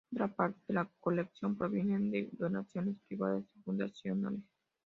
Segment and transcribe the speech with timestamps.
[0.11, 4.41] Otra parte de la colección provienen de donaciones privadas y fundacionales.